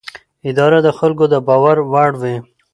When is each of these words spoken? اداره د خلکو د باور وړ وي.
اداره 0.49 0.79
د 0.85 0.87
خلکو 0.97 1.23
د 1.33 1.35
باور 1.47 1.77
وړ 1.91 2.11
وي. 2.21 2.35